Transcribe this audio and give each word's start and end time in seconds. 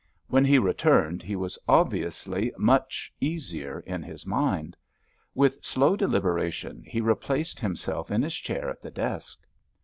When 0.29 0.43
he 0.45 0.57
returned 0.57 1.21
he 1.21 1.35
was 1.35 1.59
obviously 1.67 2.51
much 2.57 3.13
easier 3.21 3.81
in 3.81 4.01
his 4.01 4.25
mind. 4.25 4.75
With 5.35 5.63
slow 5.63 5.95
deliberation 5.95 6.81
he 6.87 7.01
replaced 7.01 7.59
himself 7.59 8.09
in 8.09 8.23
his 8.23 8.33
chair 8.33 8.67
at 8.67 8.81
the 8.81 8.89
desk. 8.89 9.41